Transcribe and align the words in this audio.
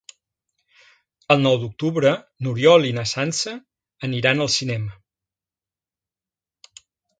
El 1.35 1.43
nou 1.47 1.57
d'octubre 1.63 2.13
n'Oriol 2.47 2.87
i 2.93 2.95
na 2.99 3.05
Sança 3.13 3.55
aniran 4.09 4.43
al 4.49 4.51
cinema. 4.57 4.99